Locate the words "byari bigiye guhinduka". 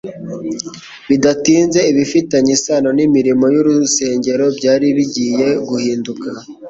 4.57-6.29